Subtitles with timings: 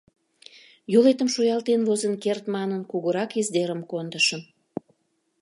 [0.93, 4.41] —Йолетым шуялтен возын керт манын, кугурак издерым кондышым.